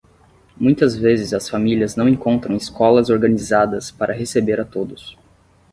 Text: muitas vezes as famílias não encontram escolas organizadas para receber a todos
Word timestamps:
muitas 0.57 0.95
vezes 0.97 1.31
as 1.31 1.47
famílias 1.47 1.95
não 1.95 2.09
encontram 2.09 2.55
escolas 2.57 3.11
organizadas 3.11 3.91
para 3.91 4.15
receber 4.15 4.59
a 4.59 4.65
todos 4.65 5.15